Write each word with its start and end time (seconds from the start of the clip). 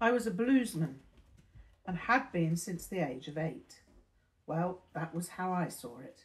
I 0.00 0.12
was 0.12 0.28
a 0.28 0.30
bluesman 0.30 0.96
and 1.84 1.96
had 1.96 2.30
been 2.30 2.54
since 2.54 2.86
the 2.86 3.00
age 3.00 3.26
of 3.26 3.36
eight. 3.36 3.82
Well, 4.46 4.82
that 4.94 5.12
was 5.12 5.30
how 5.30 5.52
I 5.52 5.68
saw 5.68 5.98
it. 5.98 6.24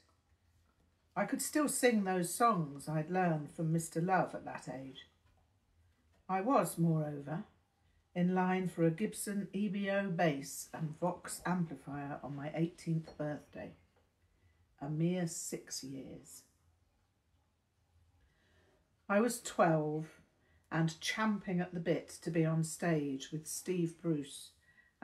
I 1.16 1.26
could 1.26 1.42
still 1.42 1.68
sing 1.68 2.04
those 2.04 2.34
songs 2.34 2.88
I'd 2.88 3.10
learned 3.10 3.50
from 3.56 3.74
Mr. 3.74 4.06
Love 4.06 4.36
at 4.36 4.46
that 4.46 4.70
age. 4.72 5.08
I 6.30 6.42
was, 6.42 6.78
moreover, 6.78 7.46
in 8.16 8.36
line 8.36 8.68
for 8.68 8.84
a 8.84 8.92
Gibson 8.92 9.48
EBO 9.54 10.16
bass 10.16 10.70
and 10.74 11.00
Vox 11.00 11.42
amplifier 11.46 12.20
on 12.24 12.36
my 12.36 12.50
18th 12.50 13.18
birthday, 13.18 13.72
a 14.80 14.90
mere 14.90 15.28
six 15.28 15.84
years. 15.84 16.44
I 19.10 19.20
was 19.20 19.42
12 19.42 20.06
and 20.74 21.00
champing 21.00 21.62
at 21.62 21.72
the 21.72 21.80
bit 21.80 22.10
to 22.10 22.32
be 22.32 22.44
on 22.44 22.64
stage 22.64 23.32
with 23.32 23.46
Steve 23.46 24.02
Bruce 24.02 24.50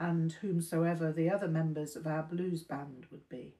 and 0.00 0.32
whomsoever 0.32 1.12
the 1.12 1.30
other 1.30 1.46
members 1.46 1.94
of 1.94 2.08
our 2.08 2.24
blues 2.24 2.64
band 2.64 3.06
would 3.12 3.28
be. 3.28 3.54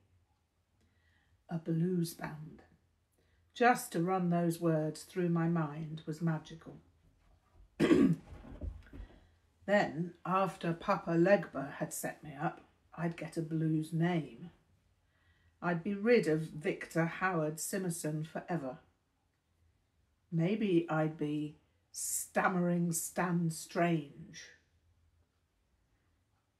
A 1.48 1.58
blues 1.58 2.12
band. 2.12 2.64
Just 3.54 3.92
to 3.92 4.02
run 4.02 4.30
those 4.30 4.60
words 4.60 5.04
through 5.04 5.28
my 5.28 5.46
mind 5.46 6.02
was 6.04 6.20
magical. 6.20 6.78
then, 7.78 8.16
after 10.26 10.72
Papa 10.72 11.12
Legba 11.12 11.74
had 11.74 11.92
set 11.92 12.24
me 12.24 12.32
up, 12.40 12.62
I'd 12.98 13.16
get 13.16 13.36
a 13.36 13.42
blues 13.42 13.92
name. 13.92 14.50
I'd 15.62 15.84
be 15.84 15.94
rid 15.94 16.26
of 16.26 16.40
Victor 16.40 17.04
Howard 17.04 17.56
Simerson 17.56 18.26
forever. 18.26 18.78
Maybe 20.32 20.86
I'd 20.88 21.18
be 21.18 21.56
stammering 21.92 22.92
Stan 22.92 23.50
Strange. 23.50 24.44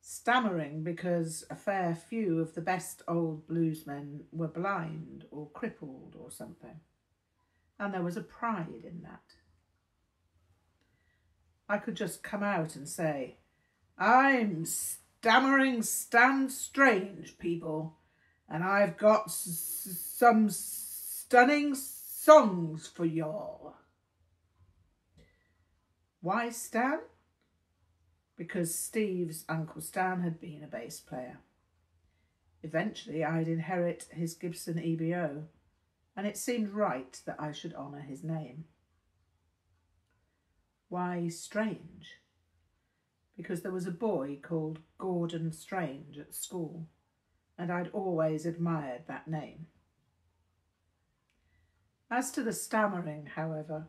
Stammering 0.00 0.82
because 0.82 1.44
a 1.50 1.54
fair 1.54 1.94
few 1.94 2.40
of 2.40 2.54
the 2.54 2.60
best 2.60 3.02
old 3.06 3.46
bluesmen 3.46 4.22
were 4.32 4.48
blind 4.48 5.24
or 5.30 5.48
crippled 5.50 6.16
or 6.18 6.30
something, 6.30 6.80
and 7.78 7.94
there 7.94 8.02
was 8.02 8.16
a 8.16 8.22
pride 8.22 8.84
in 8.84 9.02
that. 9.02 9.22
I 11.68 11.78
could 11.78 11.94
just 11.94 12.24
come 12.24 12.42
out 12.42 12.74
and 12.74 12.88
say, 12.88 13.36
I'm 13.96 14.64
stammering 14.64 15.82
Stan 15.82 16.50
Strange, 16.50 17.38
people, 17.38 17.96
and 18.48 18.64
I've 18.64 18.96
got 18.96 19.30
some 19.30 20.50
stunning 20.50 21.76
songs 21.76 22.88
for 22.88 23.04
y'all. 23.04 23.76
Why 26.22 26.50
Stan? 26.50 27.00
Because 28.36 28.74
Steve's 28.74 29.44
Uncle 29.48 29.80
Stan 29.80 30.20
had 30.20 30.40
been 30.40 30.62
a 30.62 30.66
bass 30.66 31.00
player. 31.00 31.38
Eventually, 32.62 33.24
I'd 33.24 33.48
inherit 33.48 34.06
his 34.10 34.34
Gibson 34.34 34.78
EBO, 34.78 35.44
and 36.14 36.26
it 36.26 36.36
seemed 36.36 36.70
right 36.70 37.18
that 37.24 37.40
I 37.40 37.52
should 37.52 37.74
honour 37.74 38.00
his 38.00 38.22
name. 38.22 38.64
Why 40.90 41.28
Strange? 41.28 42.18
Because 43.36 43.62
there 43.62 43.72
was 43.72 43.86
a 43.86 43.92
boy 43.92 44.38
called 44.42 44.80
Gordon 44.98 45.52
Strange 45.52 46.18
at 46.18 46.34
school, 46.34 46.86
and 47.56 47.72
I'd 47.72 47.88
always 47.92 48.44
admired 48.44 49.02
that 49.06 49.26
name. 49.26 49.68
As 52.10 52.30
to 52.32 52.42
the 52.42 52.52
stammering, 52.52 53.26
however, 53.36 53.86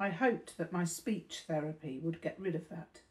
I 0.00 0.08
hoped 0.08 0.56
that 0.56 0.72
my 0.72 0.84
speech 0.84 1.44
therapy 1.46 2.00
would 2.02 2.22
get 2.22 2.40
rid 2.40 2.54
of 2.54 2.70
that. 2.70 3.02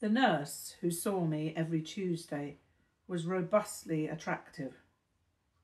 The 0.00 0.08
nurse 0.08 0.74
who 0.80 0.90
saw 0.90 1.24
me 1.24 1.54
every 1.56 1.80
Tuesday 1.80 2.56
was 3.06 3.26
robustly 3.26 4.08
attractive, 4.08 4.74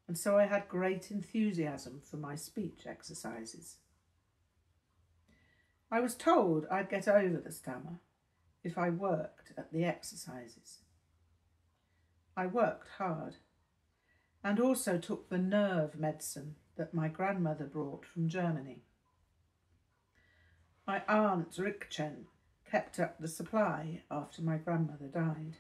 and 0.07 0.17
so 0.17 0.39
I 0.39 0.47
had 0.47 0.69
great 0.69 1.11
enthusiasm 1.11 2.01
for 2.09 2.17
my 2.17 2.37
speech 2.37 2.87
exercises. 2.87 3.79
I 5.91 5.99
was 5.99 6.15
told 6.15 6.67
I'd 6.71 6.89
get 6.89 7.09
over 7.09 7.39
the 7.39 7.51
stammer 7.51 7.99
if 8.63 8.79
I 8.79 8.91
worked 8.91 9.53
at 9.59 9.73
the 9.73 9.85
exercises. 9.85 10.79
I 12.37 12.47
worked 12.47 12.89
hard 12.99 13.37
and 14.45 14.61
also 14.61 14.97
took 14.97 15.29
the 15.29 15.39
nerve 15.39 15.99
medicine 15.99 16.55
that 16.77 16.95
my 16.95 17.09
grandmother 17.09 17.65
brought 17.65 18.05
from 18.05 18.29
Germany. 18.29 18.83
My 20.87 21.03
aunt 21.09 21.53
Rikchen 21.53 22.27
kept 22.71 23.01
up 23.01 23.19
the 23.19 23.29
supply 23.29 24.03
after 24.11 24.43
my 24.43 24.57
grandmother 24.57 25.07
died. 25.07 25.57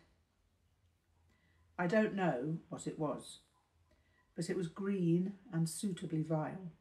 I 1.78 1.86
don't 1.86 2.14
know 2.14 2.58
what 2.68 2.86
it 2.86 2.98
was, 2.98 3.40
but 4.34 4.48
it 4.48 4.56
was 4.56 4.68
green 4.68 5.34
and 5.52 5.68
suitably 5.68 6.22
vile. 6.22 6.72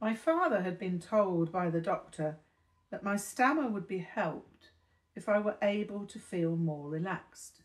My 0.00 0.14
father 0.14 0.62
had 0.62 0.78
been 0.78 1.00
told 1.00 1.52
by 1.52 1.70
the 1.70 1.80
doctor 1.80 2.38
that 2.90 3.02
my 3.02 3.16
stammer 3.16 3.68
would 3.68 3.88
be 3.88 3.98
helped 3.98 4.70
if 5.14 5.28
I 5.28 5.38
were 5.38 5.56
able 5.62 6.06
to 6.06 6.18
feel 6.18 6.56
more 6.56 6.88
relaxed. 6.88 7.62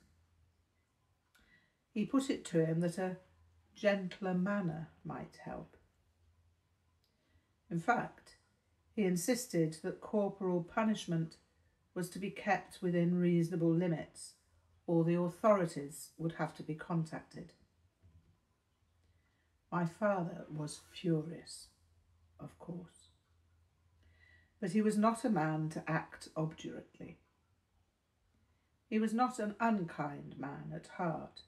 He 1.91 2.05
put 2.05 2.29
it 2.29 2.45
to 2.45 2.65
him 2.65 2.79
that 2.81 2.97
a 2.97 3.17
gentler 3.79 4.33
manner 4.33 4.89
might 5.05 5.37
help. 5.45 5.77
In 7.71 7.79
fact, 7.79 8.35
he 8.93 9.05
insisted 9.05 9.77
that 9.83 10.01
corporal 10.01 10.63
punishment 10.63 11.37
was 11.95 12.09
to 12.09 12.19
be 12.19 12.29
kept 12.29 12.81
within 12.81 13.17
reasonable 13.17 13.73
limits, 13.73 14.33
or 14.85 15.05
the 15.05 15.17
authorities 15.17 16.09
would 16.17 16.33
have 16.33 16.53
to 16.55 16.63
be 16.63 16.75
contacted. 16.75 17.53
My 19.71 19.85
father 19.85 20.45
was 20.53 20.81
furious, 20.91 21.67
of 22.37 22.59
course, 22.59 23.07
but 24.59 24.71
he 24.71 24.81
was 24.81 24.97
not 24.97 25.23
a 25.23 25.29
man 25.29 25.69
to 25.69 25.83
act 25.87 26.27
obdurately. 26.35 27.19
He 28.89 28.99
was 28.99 29.13
not 29.13 29.39
an 29.39 29.55
unkind 29.59 30.35
man 30.37 30.73
at 30.75 30.87
heart, 30.97 31.43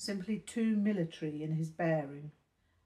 simply 0.00 0.38
too 0.38 0.76
military 0.76 1.42
in 1.42 1.52
his 1.52 1.68
bearing 1.68 2.30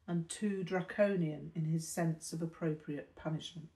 and 0.08 0.28
too 0.28 0.64
draconian 0.64 1.52
in 1.54 1.64
his 1.64 1.86
sense 1.86 2.32
of 2.32 2.42
appropriate 2.42 3.14
punishment. 3.14 3.68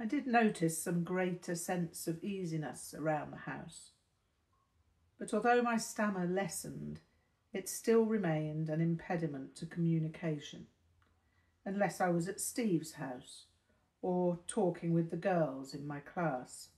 I 0.00 0.06
did 0.06 0.26
notice 0.26 0.82
some 0.82 1.04
greater 1.04 1.54
sense 1.54 2.08
of 2.08 2.24
easiness 2.24 2.92
around 2.98 3.30
the 3.30 3.50
house, 3.50 3.92
but 5.20 5.32
although 5.32 5.62
my 5.62 5.76
stammer 5.76 6.26
lessened, 6.26 6.98
it 7.52 7.68
still 7.68 8.04
remained 8.04 8.68
an 8.68 8.80
impediment 8.80 9.54
to 9.54 9.66
communication, 9.66 10.66
unless 11.64 12.00
I 12.00 12.08
was 12.08 12.26
at 12.26 12.40
Steve's 12.40 12.94
house 12.94 13.44
or 14.02 14.40
talking 14.48 14.94
with 14.94 15.10
the 15.12 15.16
girls 15.16 15.74
in 15.74 15.86
my 15.86 16.00
class. 16.00 16.70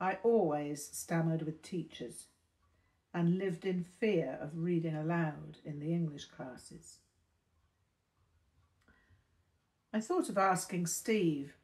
I 0.00 0.18
always 0.22 0.86
stammered 0.92 1.42
with 1.42 1.62
teachers 1.62 2.26
and 3.14 3.38
lived 3.38 3.64
in 3.64 3.82
fear 3.82 4.38
of 4.40 4.58
reading 4.58 4.94
aloud 4.94 5.58
in 5.64 5.80
the 5.80 5.92
English 5.92 6.26
classes. 6.26 6.98
I 9.92 10.00
thought 10.00 10.28
of 10.28 10.36
asking 10.36 10.86
Steve 10.86 11.54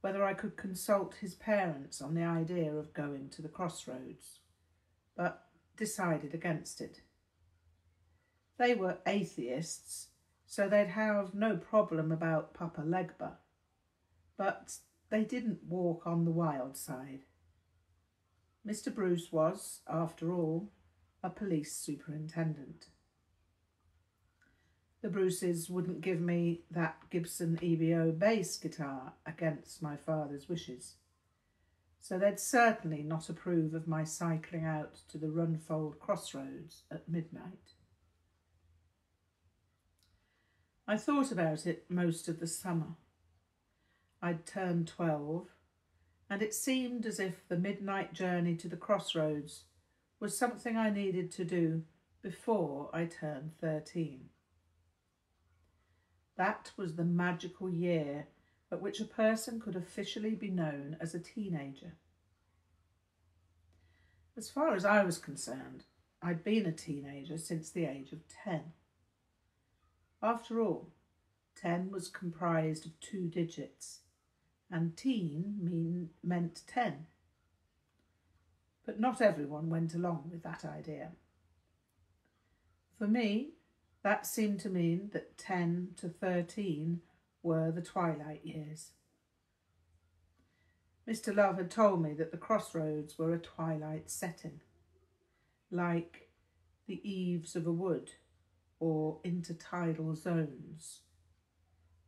whether 0.00 0.24
I 0.24 0.34
could 0.34 0.56
consult 0.56 1.14
his 1.20 1.34
parents 1.34 2.00
on 2.02 2.14
the 2.14 2.24
idea 2.24 2.72
of 2.72 2.92
going 2.94 3.28
to 3.30 3.42
the 3.42 3.48
crossroads, 3.48 4.40
but 5.16 5.46
decided 5.76 6.34
against 6.34 6.80
it. 6.80 7.02
They 8.58 8.74
were 8.74 8.98
atheists, 9.06 10.08
so 10.46 10.68
they'd 10.68 10.88
have 10.88 11.34
no 11.34 11.56
problem 11.56 12.10
about 12.10 12.54
Papa 12.54 12.82
Legba, 12.82 13.34
but 14.36 14.78
they 15.10 15.22
didn't 15.22 15.62
walk 15.64 16.06
on 16.06 16.24
the 16.24 16.30
wild 16.32 16.76
side. 16.76 17.20
Mr. 18.66 18.94
Bruce 18.94 19.32
was, 19.32 19.80
after 19.88 20.32
all, 20.32 20.70
a 21.22 21.30
police 21.30 21.74
superintendent. 21.74 22.86
The 25.02 25.08
Bruces 25.08 25.70
wouldn't 25.70 26.02
give 26.02 26.20
me 26.20 26.62
that 26.70 26.98
Gibson 27.10 27.58
EBO 27.62 28.12
bass 28.18 28.58
guitar 28.58 29.14
against 29.24 29.82
my 29.82 29.96
father's 29.96 30.48
wishes, 30.48 30.96
so 32.00 32.18
they'd 32.18 32.38
certainly 32.38 33.02
not 33.02 33.30
approve 33.30 33.72
of 33.72 33.88
my 33.88 34.04
cycling 34.04 34.64
out 34.64 34.96
to 35.08 35.16
the 35.16 35.28
Runfold 35.28 35.98
crossroads 35.98 36.82
at 36.90 37.08
midnight. 37.08 37.74
I 40.86 40.98
thought 40.98 41.32
about 41.32 41.66
it 41.66 41.84
most 41.88 42.28
of 42.28 42.40
the 42.40 42.46
summer. 42.46 42.96
I'd 44.20 44.44
turned 44.44 44.86
twelve 44.86 45.48
and 46.30 46.42
it 46.42 46.54
seemed 46.54 47.04
as 47.04 47.18
if 47.18 47.46
the 47.48 47.58
midnight 47.58 48.12
journey 48.12 48.54
to 48.54 48.68
the 48.68 48.76
crossroads 48.76 49.64
was 50.20 50.38
something 50.38 50.76
I 50.76 50.88
needed 50.88 51.32
to 51.32 51.44
do 51.44 51.82
before 52.22 52.88
I 52.92 53.06
turned 53.06 53.52
13. 53.60 54.28
That 56.36 56.70
was 56.76 56.94
the 56.94 57.04
magical 57.04 57.68
year 57.68 58.28
at 58.70 58.80
which 58.80 59.00
a 59.00 59.04
person 59.04 59.60
could 59.60 59.74
officially 59.74 60.36
be 60.36 60.50
known 60.50 60.96
as 61.00 61.14
a 61.14 61.18
teenager. 61.18 61.94
As 64.36 64.48
far 64.48 64.74
as 64.74 64.84
I 64.84 65.02
was 65.02 65.18
concerned, 65.18 65.84
I'd 66.22 66.44
been 66.44 66.66
a 66.66 66.72
teenager 66.72 67.38
since 67.38 67.70
the 67.70 67.86
age 67.86 68.12
of 68.12 68.20
10. 68.44 68.72
After 70.22 70.60
all, 70.60 70.90
10 71.56 71.90
was 71.90 72.08
comprised 72.08 72.86
of 72.86 72.98
two 73.00 73.26
digits, 73.26 73.99
and 74.70 74.96
teen 74.96 75.56
mean, 75.60 76.10
meant 76.22 76.62
10. 76.66 77.06
But 78.86 79.00
not 79.00 79.20
everyone 79.20 79.68
went 79.68 79.94
along 79.94 80.30
with 80.30 80.42
that 80.42 80.64
idea. 80.64 81.12
For 82.98 83.06
me, 83.06 83.50
that 84.02 84.26
seemed 84.26 84.60
to 84.60 84.68
mean 84.68 85.10
that 85.12 85.36
10 85.38 85.90
to 85.98 86.08
13 86.08 87.00
were 87.42 87.70
the 87.70 87.82
twilight 87.82 88.44
years. 88.44 88.90
Mr. 91.08 91.34
Love 91.34 91.56
had 91.56 91.70
told 91.70 92.02
me 92.02 92.12
that 92.14 92.30
the 92.30 92.36
crossroads 92.36 93.18
were 93.18 93.34
a 93.34 93.38
twilight 93.38 94.10
setting, 94.10 94.60
like 95.70 96.28
the 96.86 97.00
eaves 97.08 97.56
of 97.56 97.66
a 97.66 97.72
wood 97.72 98.10
or 98.78 99.18
intertidal 99.24 100.16
zones, 100.16 101.00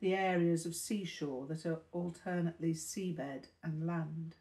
the 0.02 0.14
areas 0.14 0.66
of 0.66 0.75
seashore 0.75 1.46
that 1.46 1.64
are 1.64 1.81
alternately 1.93 2.75
seabed 2.75 3.44
and 3.62 3.87
land. 3.87 4.34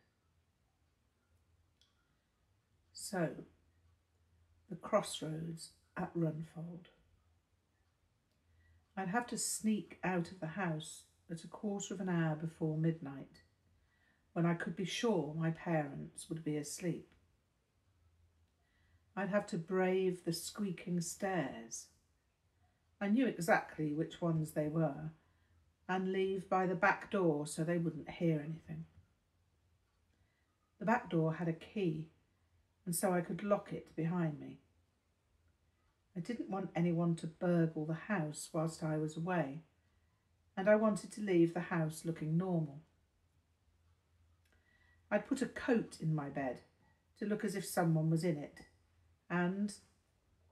So, 2.92 3.30
the 4.72 4.76
crossroads 4.76 5.70
at 5.96 6.12
Runfold. 6.16 6.88
I'd 8.98 9.10
have 9.10 9.28
to 9.28 9.38
sneak 9.38 10.00
out 10.04 10.32
of 10.32 10.40
the 10.40 10.48
house 10.48 11.04
at 11.30 11.44
a 11.44 11.48
quarter 11.48 11.94
of 11.94 12.00
an 12.00 12.10
hour 12.10 12.36
before 12.36 12.76
midnight, 12.76 13.44
when 14.34 14.48
I 14.48 14.56
could 14.56 14.76
be 14.76 14.86
sure 14.86 15.36
my 15.38 15.52
parents 15.52 16.28
would 16.28 16.44
be 16.44 16.58
asleep. 16.58 17.08
I'd 19.16 19.30
have 19.30 19.46
to 19.48 19.60
brave 19.60 20.26
the 20.26 20.34
squeaking 20.34 21.02
stairs. 21.02 21.86
I 23.00 23.10
knew 23.10 23.28
exactly 23.28 23.94
which 23.94 24.22
ones 24.22 24.54
they 24.54 24.68
were, 24.68 25.12
and 25.92 26.14
leave 26.14 26.48
by 26.48 26.66
the 26.66 26.74
back 26.74 27.12
door 27.12 27.46
so 27.46 27.66
they 27.66 27.78
wouldn't 27.78 28.10
hear 28.10 28.40
anything. 28.40 28.86
The 30.80 30.86
back 30.86 31.10
door 31.10 31.34
had 31.34 31.50
a 31.50 31.54
key, 31.54 32.08
and 32.86 32.96
so 32.96 33.12
I 33.12 33.20
could 33.20 33.44
lock 33.44 33.74
it 33.74 33.94
behind 33.94 34.40
me. 34.40 34.60
I 36.16 36.22
didn't 36.22 36.50
want 36.50 36.70
anyone 36.78 37.16
to 37.18 37.28
burgle 37.28 37.86
the 37.86 38.14
house 38.14 38.50
whilst 38.54 38.84
I 38.84 38.98
was 38.98 39.18
away, 39.18 39.64
and 40.56 40.70
I 40.70 40.76
wanted 40.76 41.12
to 41.12 41.22
leave 41.22 41.54
the 41.54 41.60
house 41.60 42.06
looking 42.06 42.38
normal. 42.38 42.80
I'd 45.12 45.28
put 45.28 45.42
a 45.42 45.46
coat 45.46 45.98
in 46.00 46.16
my 46.16 46.30
bed 46.30 46.62
to 47.20 47.26
look 47.26 47.44
as 47.44 47.54
if 47.54 47.66
someone 47.66 48.10
was 48.10 48.24
in 48.24 48.38
it, 48.38 48.62
and 49.30 49.74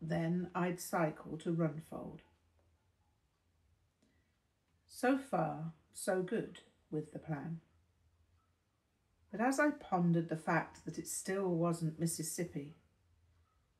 then 0.01 0.49
I'd 0.53 0.81
cycle 0.81 1.37
to 1.37 1.53
Runfold. 1.53 2.19
So 5.01 5.17
far, 5.17 5.71
so 5.93 6.21
good 6.21 6.59
with 6.91 7.13
the 7.13 7.19
plan. 7.19 7.61
But 9.31 9.39
as 9.39 9.57
I 9.57 9.69
pondered 9.69 10.27
the 10.27 10.35
fact 10.35 10.83
that 10.83 10.97
it 10.97 11.07
still 11.07 11.47
wasn't 11.47 12.01
Mississippi, 12.01 12.75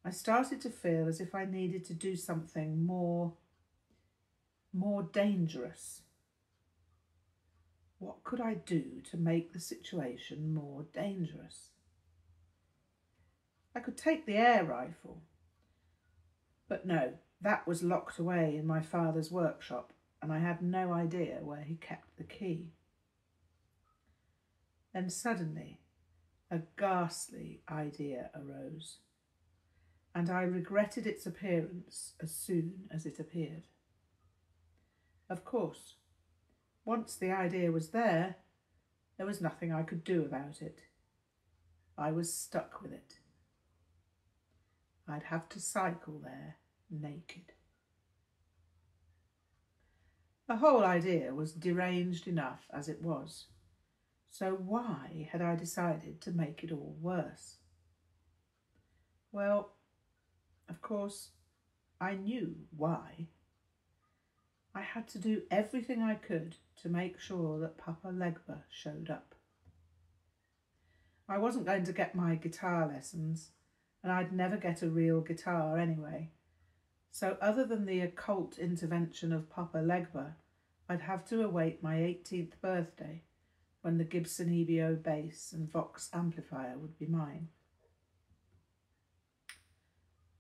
I 0.05 0.11
started 0.11 0.61
to 0.61 0.69
feel 0.69 1.09
as 1.09 1.19
if 1.19 1.35
I 1.35 1.43
needed 1.43 1.83
to 1.87 1.93
do 1.93 2.15
something 2.15 2.85
more, 2.85 3.33
more 4.71 5.03
dangerous. 5.03 6.03
What 7.97 8.23
could 8.23 8.39
I 8.39 8.53
do 8.53 9.01
to 9.11 9.17
make 9.17 9.51
the 9.51 9.59
situation 9.59 10.53
more 10.53 10.85
dangerous? 10.93 11.71
I 13.75 13.81
could 13.81 13.97
take 13.97 14.25
the 14.25 14.37
air 14.37 14.63
rifle, 14.63 15.21
but 16.69 16.87
no, 16.87 17.15
that 17.41 17.67
was 17.67 17.83
locked 17.83 18.19
away 18.19 18.55
in 18.55 18.65
my 18.65 18.79
father's 18.79 19.29
workshop 19.29 19.91
and 20.21 20.31
I 20.31 20.39
had 20.39 20.61
no 20.61 20.93
idea 20.93 21.39
where 21.41 21.63
he 21.63 21.75
kept 21.75 22.17
the 22.17 22.23
key. 22.23 22.71
Then 24.93 25.09
suddenly 25.09 25.79
a 26.51 26.59
ghastly 26.77 27.61
idea 27.69 28.31
arose 28.35 28.97
and 30.15 30.29
I 30.29 30.41
regretted 30.41 31.05
its 31.05 31.25
appearance 31.25 32.13
as 32.21 32.33
soon 32.33 32.89
as 32.91 33.05
it 33.05 33.19
appeared. 33.19 33.63
Of 35.29 35.45
course, 35.45 35.95
once 36.83 37.15
the 37.15 37.31
idea 37.31 37.71
was 37.71 37.89
there, 37.89 38.37
there 39.17 39.27
was 39.27 39.41
nothing 39.41 39.71
I 39.71 39.83
could 39.83 40.03
do 40.03 40.23
about 40.23 40.61
it. 40.61 40.81
I 41.97 42.11
was 42.11 42.33
stuck 42.33 42.81
with 42.81 42.91
it. 42.91 43.19
I'd 45.07 45.23
have 45.23 45.47
to 45.49 45.59
cycle 45.59 46.19
there 46.23 46.57
naked. 46.89 47.53
The 50.49 50.55
whole 50.55 50.83
idea 50.83 51.35
was 51.35 51.51
deranged 51.51 52.27
enough 52.27 52.65
as 52.73 52.89
it 52.89 53.03
was, 53.03 53.45
so 54.31 54.55
why 54.55 55.29
had 55.31 55.43
I 55.43 55.55
decided 55.55 56.21
to 56.21 56.31
make 56.31 56.63
it 56.63 56.71
all 56.71 56.95
worse? 56.99 57.57
Well, 59.31 59.73
of 60.67 60.81
course, 60.81 61.29
I 62.01 62.15
knew 62.15 62.55
why. 62.75 63.27
I 64.73 64.81
had 64.81 65.07
to 65.09 65.19
do 65.19 65.43
everything 65.51 66.01
I 66.01 66.15
could 66.15 66.55
to 66.81 66.89
make 66.89 67.19
sure 67.19 67.59
that 67.59 67.77
Papa 67.77 68.07
Legba 68.07 68.63
showed 68.71 69.11
up. 69.11 69.35
I 71.27 71.37
wasn't 71.37 71.67
going 71.67 71.83
to 71.83 71.93
get 71.93 72.15
my 72.15 72.33
guitar 72.33 72.87
lessons, 72.87 73.51
and 74.01 74.11
I'd 74.11 74.33
never 74.33 74.57
get 74.57 74.81
a 74.81 74.89
real 74.89 75.21
guitar 75.21 75.77
anyway. 75.77 76.31
So 77.11 77.37
other 77.41 77.65
than 77.65 77.85
the 77.85 78.01
occult 78.01 78.57
intervention 78.57 79.33
of 79.33 79.49
Papa 79.49 79.77
Legba, 79.77 80.33
I'd 80.87 81.01
have 81.01 81.25
to 81.25 81.43
await 81.43 81.83
my 81.83 81.95
18th 81.95 82.53
birthday 82.61 83.23
when 83.81 83.97
the 83.97 84.03
Gibson 84.03 84.49
EBO 84.49 85.01
bass 85.01 85.53
and 85.53 85.71
Vox 85.71 86.09
amplifier 86.13 86.77
would 86.77 86.97
be 86.97 87.05
mine. 87.05 87.49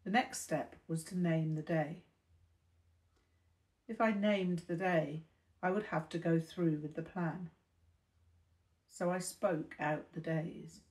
The 0.03 0.11
next 0.11 0.41
step 0.41 0.75
was 0.87 1.03
to 1.05 1.17
name 1.17 1.55
the 1.55 1.61
day. 1.61 2.03
If 3.87 4.01
I 4.01 4.11
named 4.11 4.63
the 4.67 4.75
day, 4.75 5.23
I 5.61 5.71
would 5.71 5.85
have 5.85 6.09
to 6.09 6.17
go 6.17 6.39
through 6.39 6.79
with 6.81 6.95
the 6.95 7.01
plan. 7.01 7.49
So 8.87 9.11
I 9.11 9.19
spoke 9.19 9.75
out 9.79 10.13
the 10.13 10.19
days. 10.19 10.81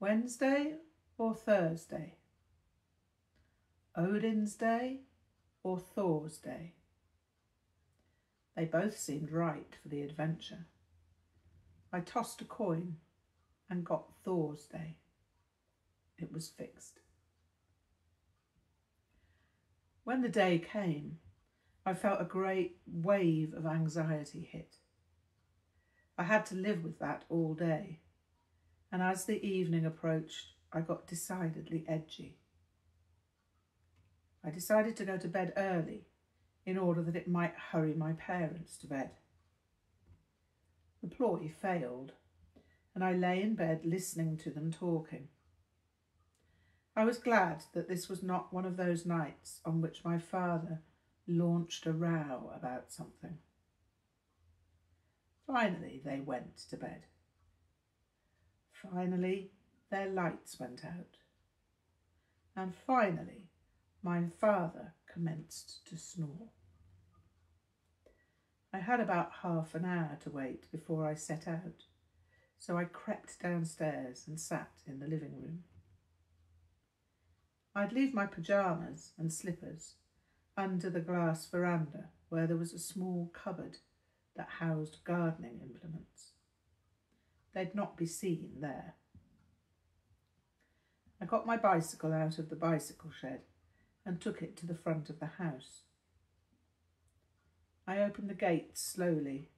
Wednesday 0.00 0.76
or 1.18 1.34
Thursday? 1.34 2.16
Odin's 3.94 4.54
Day 4.54 5.00
or 5.62 5.78
Thor's 5.78 6.38
Day? 6.38 6.72
They 8.56 8.64
both 8.64 8.98
seemed 8.98 9.30
right 9.30 9.76
for 9.82 9.88
the 9.88 10.00
adventure. 10.00 10.66
I 11.92 12.00
tossed 12.00 12.40
a 12.40 12.44
coin 12.44 12.96
and 13.68 13.84
got 13.84 14.14
Thor's 14.24 14.64
Day. 14.64 14.96
It 16.18 16.32
was 16.32 16.48
fixed. 16.48 17.00
When 20.04 20.22
the 20.22 20.28
day 20.28 20.58
came, 20.58 21.18
I 21.84 21.92
felt 21.92 22.20
a 22.20 22.24
great 22.24 22.78
wave 22.86 23.52
of 23.52 23.66
anxiety 23.66 24.48
hit. 24.50 24.76
I 26.16 26.22
had 26.22 26.46
to 26.46 26.54
live 26.54 26.82
with 26.82 26.98
that 27.00 27.24
all 27.28 27.54
day, 27.54 28.00
and 28.90 29.02
as 29.02 29.24
the 29.26 29.44
evening 29.44 29.84
approached, 29.84 30.54
I 30.72 30.80
got 30.80 31.06
decidedly 31.06 31.84
edgy. 31.86 32.38
I 34.44 34.50
decided 34.50 34.96
to 34.96 35.04
go 35.04 35.16
to 35.16 35.28
bed 35.28 35.52
early 35.56 36.06
in 36.66 36.78
order 36.78 37.02
that 37.02 37.16
it 37.16 37.28
might 37.28 37.54
hurry 37.70 37.94
my 37.94 38.12
parents 38.12 38.76
to 38.78 38.86
bed. 38.86 39.10
The 41.02 41.08
ploy 41.08 41.52
failed, 41.60 42.12
and 42.94 43.04
I 43.04 43.12
lay 43.12 43.42
in 43.42 43.54
bed 43.54 43.80
listening 43.84 44.36
to 44.38 44.50
them 44.50 44.72
talking. 44.72 45.28
I 46.94 47.04
was 47.04 47.18
glad 47.18 47.64
that 47.72 47.88
this 47.88 48.08
was 48.08 48.22
not 48.22 48.52
one 48.52 48.64
of 48.66 48.76
those 48.76 49.06
nights 49.06 49.60
on 49.64 49.80
which 49.80 50.04
my 50.04 50.18
father 50.18 50.82
launched 51.26 51.86
a 51.86 51.92
row 51.92 52.52
about 52.54 52.92
something. 52.92 53.38
Finally, 55.46 56.02
they 56.04 56.20
went 56.20 56.56
to 56.70 56.76
bed. 56.76 57.06
Finally, 58.72 59.50
their 59.90 60.08
lights 60.08 60.58
went 60.60 60.84
out. 60.84 61.16
And 62.54 62.74
finally, 62.86 63.41
my 64.02 64.24
father 64.40 64.94
commenced 65.12 65.86
to 65.86 65.96
snore. 65.96 66.48
I 68.74 68.78
had 68.78 69.00
about 69.00 69.30
half 69.42 69.74
an 69.74 69.84
hour 69.84 70.18
to 70.22 70.30
wait 70.30 70.70
before 70.72 71.06
I 71.06 71.14
set 71.14 71.46
out, 71.46 71.84
so 72.58 72.76
I 72.76 72.84
crept 72.84 73.40
downstairs 73.40 74.24
and 74.26 74.40
sat 74.40 74.70
in 74.86 74.98
the 74.98 75.06
living 75.06 75.34
room. 75.40 75.64
I'd 77.74 77.92
leave 77.92 78.12
my 78.12 78.26
pyjamas 78.26 79.12
and 79.18 79.32
slippers 79.32 79.94
under 80.56 80.90
the 80.90 81.00
glass 81.00 81.46
veranda 81.46 82.08
where 82.28 82.46
there 82.46 82.56
was 82.56 82.72
a 82.72 82.78
small 82.78 83.30
cupboard 83.32 83.78
that 84.36 84.48
housed 84.58 84.98
gardening 85.04 85.60
implements. 85.62 86.32
They'd 87.54 87.74
not 87.74 87.96
be 87.96 88.06
seen 88.06 88.52
there. 88.60 88.94
I 91.20 91.26
got 91.26 91.46
my 91.46 91.56
bicycle 91.56 92.12
out 92.12 92.38
of 92.38 92.48
the 92.48 92.56
bicycle 92.56 93.10
shed 93.10 93.42
and 94.04 94.20
took 94.20 94.42
it 94.42 94.56
to 94.56 94.66
the 94.66 94.74
front 94.74 95.10
of 95.10 95.20
the 95.20 95.26
house. 95.26 95.82
I 97.86 97.98
opened 97.98 98.30
the 98.30 98.34
gate 98.34 98.76
slowly 98.78 99.50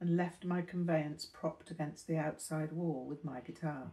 and 0.00 0.16
left 0.16 0.44
my 0.44 0.62
conveyance 0.62 1.26
propped 1.26 1.70
against 1.70 2.06
the 2.06 2.16
outside 2.16 2.72
wall 2.72 3.06
with 3.08 3.24
my 3.24 3.40
guitar. 3.40 3.92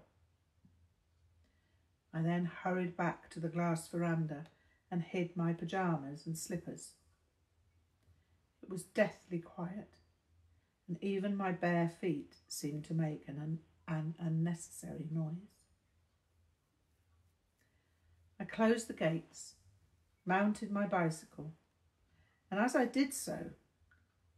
I 2.14 2.22
then 2.22 2.46
hurried 2.46 2.96
back 2.96 3.30
to 3.32 3.40
the 3.40 3.50
glass 3.50 3.88
veranda 3.90 4.46
and 4.92 5.02
hid 5.02 5.36
my 5.36 5.54
pyjamas 5.54 6.26
and 6.26 6.38
slippers. 6.38 6.92
It 8.62 8.70
was 8.70 8.84
deathly 8.84 9.40
quiet, 9.40 9.96
and 10.88 10.98
even 11.04 11.36
my 11.36 11.52
bare 11.52 11.92
feet 12.00 12.36
seemed 12.48 12.86
to 12.86 12.94
make 12.94 13.28
an, 13.28 13.60
an 13.88 14.16
unnecessary 14.20 15.08
noise. 15.12 15.60
I 18.40 18.44
closed 18.46 18.88
the 18.88 18.94
gates, 18.94 19.56
mounted 20.26 20.72
my 20.72 20.86
bicycle, 20.86 21.54
and 22.50 22.60
as 22.60 22.76
I 22.76 22.86
did 22.86 23.14
so, 23.14 23.52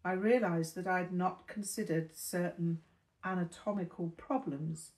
I 0.03 0.13
realised 0.13 0.75
that 0.75 0.87
I 0.87 0.99
had 0.99 1.13
not 1.13 1.47
considered 1.47 2.15
certain 2.15 2.79
anatomical 3.23 4.09
problems 4.17 4.91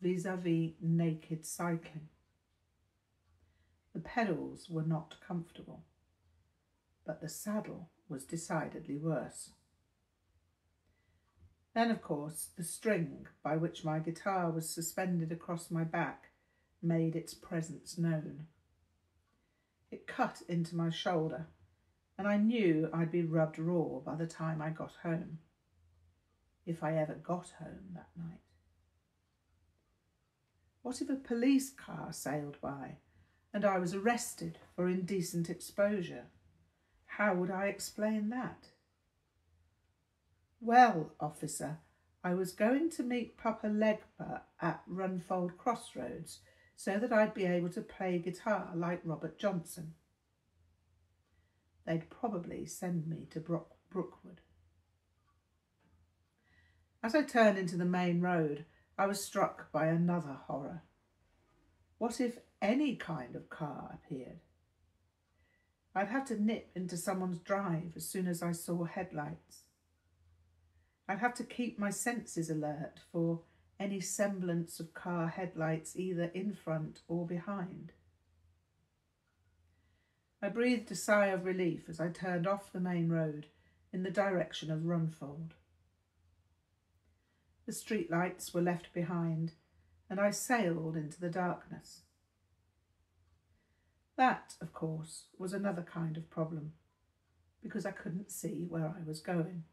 vis 0.00 0.24
a 0.24 0.36
vis 0.36 0.72
naked 0.80 1.46
cycling. 1.46 2.08
The 3.94 4.00
pedals 4.00 4.68
were 4.70 4.84
not 4.84 5.16
comfortable, 5.26 5.84
but 7.06 7.20
the 7.20 7.28
saddle 7.28 7.90
was 8.08 8.24
decidedly 8.24 8.96
worse. 8.96 9.50
Then, 11.74 11.90
of 11.90 12.02
course, 12.02 12.48
the 12.56 12.64
string 12.64 13.26
by 13.42 13.56
which 13.56 13.84
my 13.84 13.98
guitar 13.98 14.50
was 14.50 14.68
suspended 14.68 15.30
across 15.32 15.70
my 15.70 15.84
back 15.84 16.30
made 16.82 17.14
its 17.14 17.34
presence 17.34 17.96
known. 17.96 18.46
It 19.90 20.06
cut 20.06 20.42
into 20.48 20.76
my 20.76 20.90
shoulder, 20.90 21.46
and 22.16 22.28
I 22.28 22.36
knew 22.36 22.88
I'd 22.92 23.10
be 23.10 23.22
rubbed 23.22 23.58
raw 23.58 23.98
by 23.98 24.14
the 24.14 24.26
time 24.26 24.62
I 24.62 24.70
got 24.70 24.92
home, 25.02 25.38
if 26.64 26.82
I 26.84 26.96
ever 26.96 27.14
got 27.14 27.50
home 27.58 27.94
that 27.94 28.10
night. 28.16 28.40
What 30.82 31.00
if 31.00 31.10
a 31.10 31.16
police 31.16 31.70
car 31.70 32.12
sailed 32.12 32.60
by 32.60 32.96
and 33.52 33.64
I 33.64 33.78
was 33.78 33.94
arrested 33.94 34.58
for 34.74 34.88
indecent 34.88 35.50
exposure? 35.50 36.26
How 37.06 37.34
would 37.34 37.50
I 37.50 37.66
explain 37.66 38.30
that? 38.30 38.68
Well, 40.60 41.12
officer, 41.18 41.78
I 42.22 42.34
was 42.34 42.52
going 42.52 42.90
to 42.90 43.02
meet 43.02 43.36
Papa 43.36 43.66
Legba 43.66 44.42
at 44.60 44.82
Runfold 44.88 45.56
Crossroads 45.56 46.40
so 46.82 46.98
that 46.98 47.12
I'd 47.12 47.34
be 47.34 47.44
able 47.44 47.68
to 47.70 47.82
play 47.82 48.16
guitar 48.16 48.70
like 48.74 49.02
Robert 49.04 49.38
Johnson. 49.38 49.92
They'd 51.86 52.08
probably 52.08 52.64
send 52.64 53.06
me 53.06 53.26
to 53.32 53.38
Brook- 53.38 53.76
Brookwood. 53.90 54.40
As 57.02 57.14
I 57.14 57.22
turned 57.22 57.58
into 57.58 57.76
the 57.76 57.84
main 57.84 58.22
road, 58.22 58.64
I 58.96 59.06
was 59.06 59.22
struck 59.22 59.70
by 59.70 59.88
another 59.88 60.38
horror. 60.46 60.84
What 61.98 62.18
if 62.18 62.38
any 62.62 62.96
kind 62.96 63.36
of 63.36 63.50
car 63.50 63.90
appeared? 64.02 64.40
I'd 65.94 66.08
have 66.08 66.24
to 66.28 66.42
nip 66.42 66.70
into 66.74 66.96
someone's 66.96 67.40
drive 67.40 67.92
as 67.94 68.08
soon 68.08 68.26
as 68.26 68.42
I 68.42 68.52
saw 68.52 68.84
headlights. 68.84 69.64
I'd 71.06 71.18
have 71.18 71.34
to 71.34 71.44
keep 71.44 71.78
my 71.78 71.90
senses 71.90 72.48
alert 72.48 73.00
for 73.12 73.42
any 73.80 73.98
semblance 73.98 74.78
of 74.78 74.92
car 74.92 75.26
headlights 75.28 75.96
either 75.96 76.30
in 76.34 76.54
front 76.54 77.00
or 77.08 77.26
behind. 77.26 77.92
I 80.42 80.50
breathed 80.50 80.90
a 80.92 80.94
sigh 80.94 81.28
of 81.28 81.46
relief 81.46 81.88
as 81.88 81.98
I 81.98 82.08
turned 82.08 82.46
off 82.46 82.72
the 82.72 82.80
main 82.80 83.08
road 83.08 83.46
in 83.92 84.02
the 84.02 84.10
direction 84.10 84.70
of 84.70 84.80
Runfold. 84.80 85.52
The 87.66 87.72
street 87.72 88.10
lights 88.10 88.52
were 88.52 88.60
left 88.60 88.92
behind, 88.92 89.52
and 90.08 90.20
I 90.20 90.30
sailed 90.30 90.96
into 90.96 91.20
the 91.20 91.28
darkness. 91.30 92.02
That, 94.16 94.54
of 94.60 94.72
course, 94.74 95.24
was 95.38 95.52
another 95.52 95.82
kind 95.82 96.16
of 96.16 96.28
problem, 96.30 96.72
because 97.62 97.86
I 97.86 97.92
couldn't 97.92 98.30
see 98.30 98.66
where 98.68 98.86
I 98.86 99.06
was 99.06 99.20
going. 99.20 99.64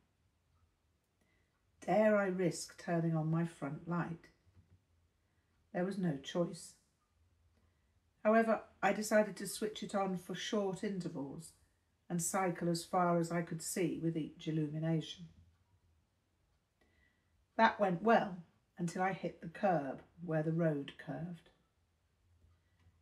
Dare 1.88 2.18
I 2.18 2.26
risk 2.26 2.84
turning 2.84 3.16
on 3.16 3.32
my 3.32 3.46
front 3.46 3.88
light? 3.88 4.28
There 5.74 5.86
was 5.86 5.98
no 5.98 6.18
choice. 6.18 6.74
However, 8.26 8.60
I 8.84 8.92
decided 8.92 9.38
to 9.38 9.48
switch 9.48 9.82
it 9.84 9.96
on 9.96 10.18
for 10.18 10.36
short 10.36 10.84
intervals 10.84 11.54
and 12.10 12.22
cycle 12.22 12.68
as 12.68 12.84
far 12.84 13.18
as 13.18 13.32
I 13.32 13.42
could 13.42 13.62
see 13.62 14.02
with 14.04 14.18
each 14.18 14.50
illumination. 14.50 15.28
That 17.56 17.80
went 17.80 18.04
well 18.04 18.36
until 18.78 19.02
I 19.02 19.14
hit 19.14 19.40
the 19.40 19.48
curb 19.48 20.02
where 20.26 20.44
the 20.44 20.52
road 20.52 20.92
curved. 20.98 21.50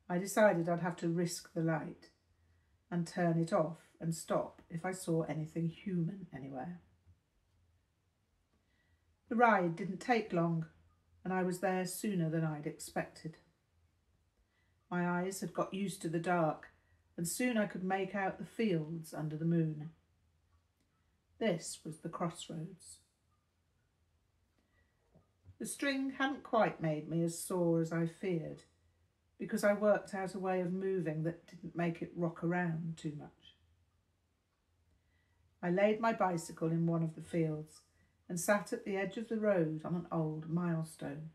I 0.07 0.19
decided 0.19 0.69
I'd 0.69 0.81
have 0.81 0.95
to 0.97 1.09
risk 1.09 1.51
the 1.53 1.61
light 1.61 2.11
and 2.91 3.07
turn 3.07 3.39
it 3.39 3.51
off 3.51 3.79
and 3.99 4.13
stop 4.13 4.61
if 4.69 4.85
I 4.85 4.91
saw 4.91 5.23
anything 5.23 5.69
human 5.69 6.27
anywhere. 6.35 6.81
The 9.27 9.35
ride 9.35 9.75
didn't 9.75 9.99
take 9.99 10.33
long, 10.33 10.67
and 11.23 11.33
I 11.33 11.41
was 11.41 11.59
there 11.59 11.85
sooner 11.85 12.29
than 12.29 12.43
I'd 12.43 12.67
expected. 12.67 13.37
My 14.91 15.07
eyes 15.07 15.41
had 15.41 15.53
got 15.53 15.73
used 15.73 16.01
to 16.03 16.09
the 16.09 16.19
dark, 16.19 16.67
and 17.17 17.27
soon 17.27 17.57
I 17.57 17.65
could 17.65 17.83
make 17.83 18.13
out 18.13 18.37
the 18.37 18.45
fields 18.45 19.13
under 19.13 19.35
the 19.35 19.45
moon. 19.45 19.89
This 21.39 21.79
was 21.83 21.97
the 21.97 22.09
crossroads. 22.09 22.99
The 25.57 25.65
string 25.65 26.13
hadn't 26.17 26.43
quite 26.43 26.81
made 26.81 27.09
me 27.09 27.23
as 27.23 27.39
sore 27.39 27.81
as 27.81 27.91
I 27.91 28.05
feared, 28.05 28.61
because 29.39 29.63
I 29.63 29.73
worked 29.73 30.13
out 30.13 30.35
a 30.35 30.39
way 30.39 30.61
of 30.61 30.71
moving 30.71 31.23
that 31.23 31.47
didn't 31.47 31.75
make 31.75 32.03
it 32.03 32.11
rock 32.15 32.43
around 32.43 32.97
too 32.97 33.13
much. 33.17 33.55
I 35.63 35.71
laid 35.71 35.99
my 35.99 36.13
bicycle 36.13 36.69
in 36.69 36.85
one 36.85 37.01
of 37.01 37.15
the 37.15 37.21
fields 37.21 37.81
and 38.27 38.39
sat 38.39 38.73
at 38.73 38.85
the 38.85 38.97
edge 38.97 39.17
of 39.17 39.29
the 39.29 39.39
road 39.39 39.81
on 39.85 39.95
an 39.95 40.07
old 40.11 40.49
milestone. 40.49 41.29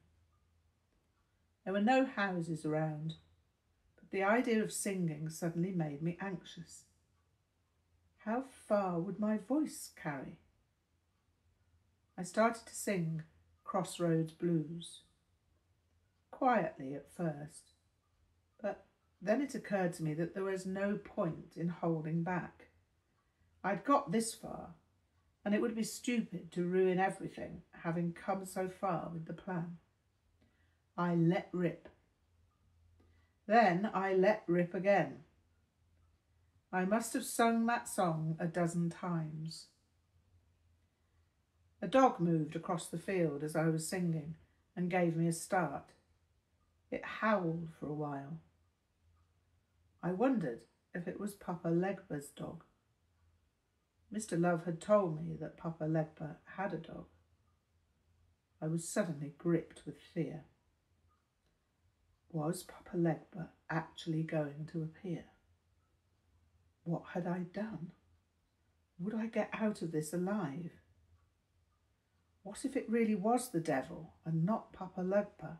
There 1.64 1.72
were 1.72 1.80
no 1.80 2.04
houses 2.04 2.64
around, 2.64 3.14
but 3.96 4.10
the 4.10 4.22
idea 4.22 4.62
of 4.62 4.72
singing 4.72 5.28
suddenly 5.28 5.72
made 5.72 6.02
me 6.02 6.16
anxious. 6.20 6.84
How 8.18 8.44
far 8.68 8.98
would 8.98 9.20
my 9.20 9.38
voice 9.38 9.90
carry? 10.00 10.38
I 12.18 12.22
started 12.22 12.66
to 12.66 12.74
sing 12.74 13.22
Crossroads 13.64 14.32
Blues. 14.32 15.02
Quietly 16.30 16.94
at 16.94 17.12
first, 17.14 17.72
but 18.62 18.86
then 19.20 19.42
it 19.42 19.54
occurred 19.54 19.92
to 19.94 20.02
me 20.02 20.14
that 20.14 20.34
there 20.34 20.44
was 20.44 20.64
no 20.64 20.96
point 20.96 21.52
in 21.56 21.68
holding 21.68 22.22
back. 22.22 22.68
I'd 23.62 23.84
got 23.84 24.10
this 24.10 24.34
far 24.34 24.70
and 25.44 25.54
it 25.54 25.60
would 25.60 25.74
be 25.74 25.82
stupid 25.82 26.52
to 26.52 26.64
ruin 26.64 26.98
everything, 26.98 27.62
having 27.82 28.12
come 28.12 28.44
so 28.44 28.68
far 28.68 29.10
with 29.12 29.26
the 29.26 29.32
plan. 29.32 29.78
I 30.96 31.14
let 31.14 31.48
rip. 31.52 31.88
Then 33.46 33.90
I 33.94 34.14
let 34.14 34.42
rip 34.46 34.74
again. 34.74 35.20
I 36.72 36.84
must 36.84 37.14
have 37.14 37.24
sung 37.24 37.66
that 37.66 37.88
song 37.88 38.36
a 38.38 38.46
dozen 38.46 38.90
times. 38.90 39.66
A 41.82 41.88
dog 41.88 42.20
moved 42.20 42.54
across 42.54 42.86
the 42.86 42.98
field 42.98 43.42
as 43.42 43.56
I 43.56 43.68
was 43.68 43.88
singing 43.88 44.34
and 44.76 44.90
gave 44.90 45.16
me 45.16 45.26
a 45.26 45.32
start. 45.32 45.92
It 46.90 47.04
howled 47.04 47.68
for 47.78 47.86
a 47.86 47.94
while. 47.94 48.38
I 50.02 50.12
wondered 50.12 50.60
if 50.94 51.08
it 51.08 51.18
was 51.18 51.32
Papa 51.32 51.68
Legba's 51.68 52.28
dog. 52.28 52.64
Mr. 54.12 54.40
Love 54.40 54.64
had 54.64 54.80
told 54.80 55.24
me 55.24 55.36
that 55.40 55.56
Papa 55.56 55.84
Legba 55.84 56.36
had 56.56 56.72
a 56.72 56.78
dog. 56.78 57.06
I 58.60 58.66
was 58.66 58.86
suddenly 58.86 59.34
gripped 59.38 59.86
with 59.86 60.00
fear. 60.00 60.44
Was 62.32 62.64
Papa 62.64 62.96
Legba 62.96 63.48
actually 63.68 64.22
going 64.22 64.68
to 64.72 64.82
appear? 64.82 65.24
What 66.82 67.02
had 67.14 67.26
I 67.26 67.40
done? 67.52 67.92
Would 68.98 69.14
I 69.14 69.26
get 69.26 69.50
out 69.52 69.80
of 69.80 69.92
this 69.92 70.12
alive? 70.12 70.72
What 72.42 72.64
if 72.64 72.76
it 72.76 72.90
really 72.90 73.14
was 73.14 73.50
the 73.50 73.60
devil 73.60 74.14
and 74.24 74.44
not 74.44 74.72
Papa 74.72 75.02
Legba? 75.02 75.58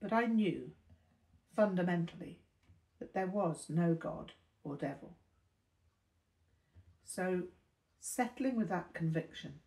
But 0.00 0.12
I 0.12 0.26
knew, 0.26 0.72
fundamentally, 1.56 2.40
that 2.98 3.14
there 3.14 3.26
was 3.26 3.66
no 3.68 3.94
God 3.94 4.32
or 4.62 4.76
devil. 4.76 5.16
So, 7.04 7.44
settling 8.00 8.56
with 8.56 8.68
that 8.70 8.94
conviction, 8.94 9.60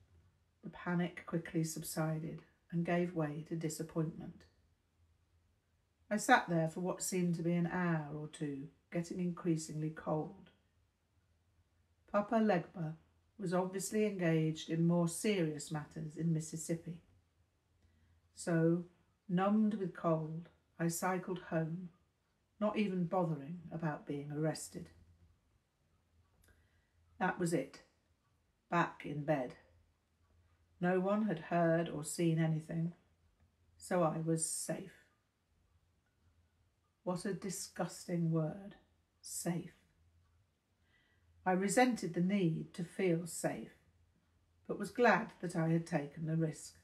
the 0.63 0.70
panic 0.70 1.24
quickly 1.25 1.63
subsided 1.63 2.41
and 2.72 2.86
gave 2.86 3.15
way 3.15 3.46
to 3.48 3.56
disappointment. 3.56 4.44
I 6.10 6.17
sat 6.17 6.50
there 6.50 6.70
for 6.70 6.79
what 6.82 7.01
seemed 7.01 7.36
to 7.36 7.44
be 7.44 7.53
an 7.53 7.67
hour 7.67 8.10
or 8.15 8.27
two, 8.27 8.67
getting 8.91 9.20
increasingly 9.20 9.89
cold. 9.89 10.50
Papa 12.12 12.36
Legba 12.36 12.94
was 13.38 13.53
obviously 13.53 14.06
engaged 14.06 14.70
in 14.70 14.88
more 14.88 15.08
serious 15.08 15.72
matters 15.72 16.15
in 16.17 16.34
Mississippi. 16.34 16.98
So, 18.36 18.86
numbed 19.29 19.75
with 19.75 19.96
cold, 19.96 20.50
I 20.79 20.88
cycled 20.88 21.39
home, 21.50 21.89
not 22.60 22.77
even 22.77 23.06
bothering 23.06 23.60
about 23.72 24.08
being 24.08 24.32
arrested. 24.32 24.89
That 27.20 27.40
was 27.40 27.54
it. 27.54 27.82
Back 28.70 29.02
in 29.06 29.24
bed. 29.24 29.56
No 30.80 31.00
one 31.00 31.24
had 31.24 31.40
heard 31.40 31.90
or 31.90 32.04
seen 32.04 32.38
anything, 32.38 32.94
so 33.78 34.04
I 34.04 34.20
was 34.20 34.46
safe. 34.46 35.06
What 37.04 37.26
a 37.26 37.34
disgusting 37.34 38.32
word. 38.32 38.76
Safe. 39.22 39.74
I 41.46 41.52
resented 41.54 42.14
the 42.14 42.22
need 42.22 42.74
to 42.74 42.84
feel 42.84 43.26
safe, 43.26 43.72
but 44.68 44.78
was 44.78 44.92
glad 44.92 45.32
that 45.42 45.56
I 45.56 45.70
had 45.70 45.88
taken 45.88 46.26
the 46.26 46.36
risk. 46.36 46.76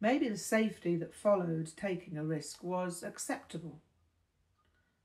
Maybe 0.00 0.30
the 0.30 0.38
safety 0.38 0.96
that 0.96 1.14
followed 1.14 1.70
taking 1.76 2.16
a 2.16 2.24
risk 2.24 2.64
was 2.64 3.02
acceptable. 3.02 3.82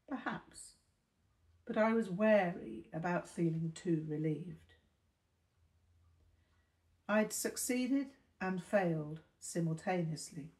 Perhaps. 0.07 0.74
But 1.65 1.77
I 1.77 1.93
was 1.93 2.09
wary 2.09 2.85
about 2.93 3.27
feeling 3.27 3.71
too 3.73 4.05
relieved. 4.07 4.75
I'd 7.07 7.33
succeeded 7.33 8.07
and 8.39 8.63
failed 8.63 9.21
simultaneously. 9.39 10.51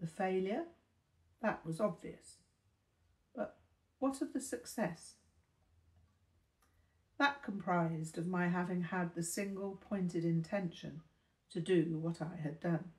The 0.00 0.06
failure 0.06 0.64
that 1.42 1.64
was 1.64 1.80
obvious. 1.80 2.36
But 3.34 3.56
what 3.98 4.20
of 4.22 4.32
the 4.32 4.40
success? 4.40 5.14
That 7.18 7.42
comprised 7.42 8.16
of 8.16 8.26
my 8.26 8.48
having 8.48 8.82
had 8.82 9.14
the 9.14 9.22
single 9.22 9.78
pointed 9.88 10.24
intention 10.24 11.02
to 11.50 11.60
do 11.60 11.98
what 11.98 12.22
I 12.22 12.40
had 12.42 12.60
done. 12.60 12.92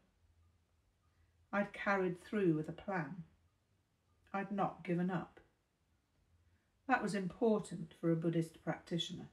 I'd 1.51 1.73
carried 1.73 2.23
through 2.23 2.55
with 2.55 2.69
a 2.69 2.73
plan. 2.73 3.23
I'd 4.33 4.51
not 4.51 4.83
given 4.83 5.09
up. 5.09 5.40
That 6.91 7.01
was 7.01 7.15
important 7.15 7.93
for 8.01 8.11
a 8.11 8.17
Buddhist 8.17 8.61
practitioner. 8.65 9.29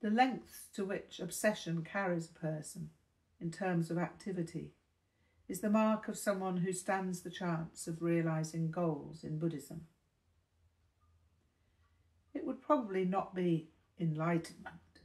The 0.00 0.10
lengths 0.10 0.68
to 0.74 0.84
which 0.84 1.18
obsession 1.18 1.82
carries 1.82 2.30
a 2.30 2.38
person 2.38 2.90
in 3.40 3.50
terms 3.50 3.90
of 3.90 3.98
activity 3.98 4.70
is 5.48 5.62
the 5.62 5.68
mark 5.68 6.06
of 6.06 6.16
someone 6.16 6.58
who 6.58 6.72
stands 6.72 7.22
the 7.22 7.32
chance 7.32 7.88
of 7.88 8.00
realizing 8.00 8.70
goals 8.70 9.24
in 9.24 9.40
Buddhism. 9.40 9.88
It 12.32 12.46
would 12.46 12.62
probably 12.62 13.04
not 13.04 13.34
be 13.34 13.70
enlightenment. 13.98 15.00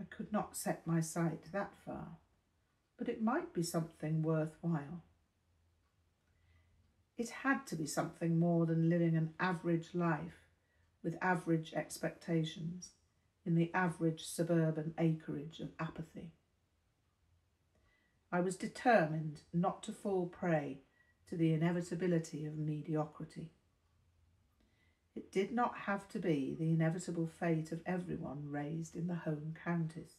I 0.00 0.04
could 0.04 0.32
not 0.32 0.56
set 0.56 0.86
my 0.86 1.00
sight 1.00 1.52
that 1.52 1.74
far, 1.84 2.16
but 2.96 3.10
it 3.10 3.22
might 3.22 3.52
be 3.52 3.62
something 3.62 4.22
worthwhile. 4.22 5.02
It 7.18 7.30
had 7.30 7.66
to 7.66 7.76
be 7.76 7.86
something 7.86 8.38
more 8.38 8.64
than 8.64 8.88
living 8.88 9.16
an 9.16 9.34
average 9.40 9.92
life 9.92 10.46
with 11.02 11.18
average 11.20 11.74
expectations 11.74 12.92
in 13.44 13.56
the 13.56 13.74
average 13.74 14.24
suburban 14.24 14.94
acreage 14.98 15.58
of 15.58 15.72
apathy. 15.80 16.30
I 18.30 18.40
was 18.40 18.56
determined 18.56 19.40
not 19.52 19.82
to 19.84 19.92
fall 19.92 20.26
prey 20.26 20.78
to 21.28 21.36
the 21.36 21.52
inevitability 21.52 22.44
of 22.44 22.56
mediocrity. 22.56 23.50
It 25.16 25.32
did 25.32 25.50
not 25.52 25.76
have 25.76 26.08
to 26.10 26.20
be 26.20 26.54
the 26.56 26.70
inevitable 26.70 27.26
fate 27.26 27.72
of 27.72 27.80
everyone 27.84 28.48
raised 28.48 28.94
in 28.94 29.08
the 29.08 29.16
home 29.16 29.56
counties. 29.64 30.18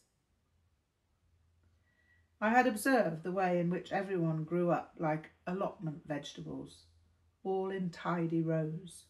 I 2.42 2.50
had 2.50 2.66
observed 2.66 3.22
the 3.22 3.32
way 3.32 3.58
in 3.58 3.70
which 3.70 3.92
everyone 3.92 4.44
grew 4.44 4.70
up 4.70 4.94
like 4.98 5.30
allotment 5.46 6.06
vegetables, 6.06 6.84
all 7.42 7.70
in 7.70 7.90
tidy 7.90 8.42
rows. 8.42 9.04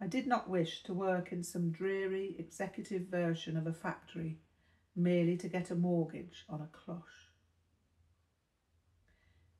I 0.00 0.06
did 0.06 0.26
not 0.26 0.50
wish 0.50 0.82
to 0.84 0.94
work 0.94 1.32
in 1.32 1.42
some 1.42 1.70
dreary 1.70 2.36
executive 2.38 3.08
version 3.08 3.56
of 3.56 3.66
a 3.66 3.72
factory 3.72 4.38
merely 4.96 5.36
to 5.36 5.48
get 5.48 5.70
a 5.70 5.74
mortgage 5.74 6.44
on 6.48 6.60
a 6.60 6.66
cloche. 6.66 7.30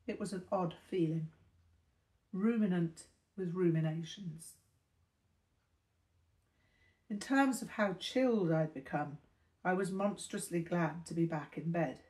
It 0.06 0.20
was 0.20 0.32
an 0.32 0.44
odd 0.52 0.74
feeling, 0.88 1.28
ruminant 2.32 3.04
with 3.36 3.54
ruminations. 3.54 4.52
In 7.08 7.18
terms 7.18 7.62
of 7.62 7.70
how 7.70 7.94
chilled 7.94 8.52
I'd 8.52 8.74
become, 8.74 9.18
I 9.64 9.72
was 9.72 9.90
monstrously 9.90 10.60
glad 10.60 11.06
to 11.06 11.14
be 11.14 11.24
back 11.24 11.56
in 11.56 11.70
bed. 11.72 12.00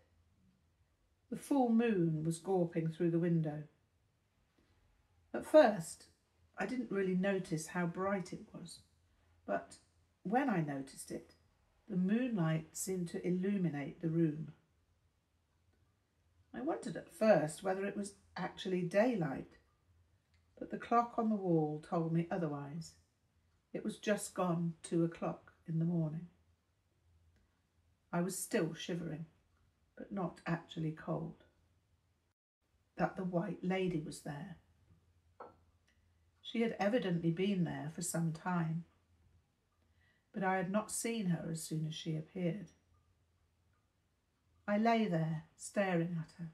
The 1.31 1.37
full 1.37 1.71
moon 1.71 2.25
was 2.25 2.39
gawping 2.39 2.93
through 2.93 3.11
the 3.11 3.19
window. 3.19 3.65
At 5.35 5.45
first, 5.45 6.07
I 6.57 6.65
didn't 6.65 6.93
really 6.93 7.17
notice 7.17 7.67
how 7.67 7.87
bright 7.87 8.33
it 8.33 8.47
was, 8.53 8.79
but 9.45 9.79
when 10.23 10.49
I 10.49 10.61
noticed 10.61 11.11
it, 11.11 11.35
the 11.89 11.97
moonlight 11.97 12.69
seemed 12.77 13.09
to 13.09 13.27
illuminate 13.27 14.01
the 14.01 14.09
room. 14.09 14.53
I 16.55 16.61
wondered 16.61 16.97
at 16.97 17.13
first 17.13 17.65
whether 17.65 17.85
it 17.85 17.97
was 17.97 18.15
actually 18.37 18.83
daylight, 18.83 19.59
but 20.57 20.71
the 20.71 20.79
clock 20.79 21.15
on 21.19 21.31
the 21.31 21.35
wall 21.35 21.85
told 21.87 22.13
me 22.13 22.29
otherwise. 22.31 22.93
It 23.73 23.85
was 23.85 23.99
just 23.99 24.35
gone 24.35 24.75
two 24.85 25.03
o'clock 25.03 25.53
in 25.67 25.81
the 25.81 25.85
morning. 25.85 26.29
I 28.13 28.21
was 28.21 28.39
still 28.39 28.73
shivering, 28.73 29.27
but 29.99 30.13
not 30.13 30.41
actually 30.47 30.93
cold. 30.93 31.43
That 32.97 33.17
the 33.17 33.25
White 33.25 33.65
Lady 33.65 34.01
was 34.01 34.21
there. 34.21 34.59
She 36.45 36.61
had 36.61 36.77
evidently 36.79 37.31
been 37.31 37.65
there 37.65 37.91
for 37.93 38.03
some 38.03 38.31
time, 38.31 38.85
but 40.33 40.45
I 40.45 40.57
had 40.57 40.71
not 40.71 40.93
seen 40.93 41.27
her 41.27 41.49
as 41.51 41.63
soon 41.65 41.87
as 41.89 41.95
she 41.95 42.17
appeared. 42.17 42.69
I 44.69 44.77
lay 44.77 45.07
there, 45.07 45.45
staring 45.57 46.19
at 46.21 46.33
her. 46.39 46.51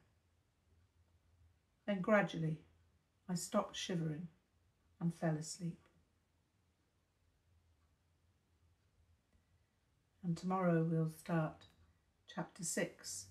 Then 1.87 2.01
gradually, 2.01 2.61
I 3.29 3.35
stopped 3.35 3.77
shivering 3.77 4.29
and 5.01 5.13
fell 5.15 5.37
asleep. 5.37 5.81
And 10.23 10.37
tomorrow 10.37 10.87
we'll 10.89 11.11
start 11.11 11.65
chapter 12.33 12.63
six, 12.63 13.27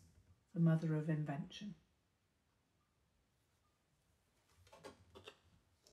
The 0.54 0.60
Mother 0.60 0.96
of 0.98 1.10
Invention. 1.10 1.76